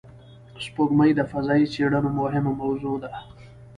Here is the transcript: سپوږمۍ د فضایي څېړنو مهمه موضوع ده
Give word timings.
سپوږمۍ 0.63 1.11
د 1.15 1.21
فضایي 1.31 1.65
څېړنو 1.73 2.09
مهمه 2.19 2.51
موضوع 2.61 2.95
ده 3.03 3.09